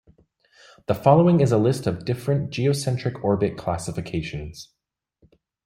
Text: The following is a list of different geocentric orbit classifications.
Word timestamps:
The 0.87 0.95
following 0.95 1.41
is 1.41 1.51
a 1.51 1.59
list 1.59 1.85
of 1.85 2.05
different 2.05 2.49
geocentric 2.49 3.23
orbit 3.23 3.55
classifications. 3.55 4.69